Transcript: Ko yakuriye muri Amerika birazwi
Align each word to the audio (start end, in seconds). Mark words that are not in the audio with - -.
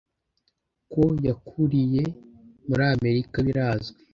Ko 0.91 1.03
yakuriye 1.27 2.03
muri 2.67 2.83
Amerika 2.95 3.35
birazwi 3.47 3.99